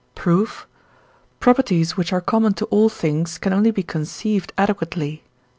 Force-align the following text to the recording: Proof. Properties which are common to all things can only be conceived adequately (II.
Proof. 0.15 0.65
Properties 1.39 1.95
which 1.95 2.11
are 2.11 2.21
common 2.21 2.55
to 2.55 2.65
all 2.71 2.89
things 2.89 3.37
can 3.37 3.53
only 3.53 3.69
be 3.69 3.83
conceived 3.83 4.51
adequately 4.57 5.09
(II. 5.11 5.23